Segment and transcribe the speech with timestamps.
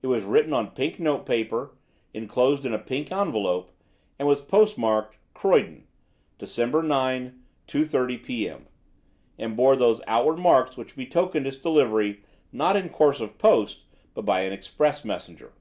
[0.00, 1.76] It was written on pink notepaper,
[2.14, 3.70] enclosed in a pink envelope,
[4.18, 5.86] and was postmarked "Croydon,
[6.38, 8.68] December 9, 2.30 P.M.,"
[9.38, 13.82] and bore those outward marks which betokened its delivery, not in course of post,
[14.14, 15.52] but by express messenger.